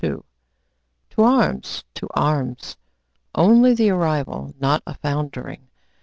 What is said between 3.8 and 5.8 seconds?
arrival, not a foundering.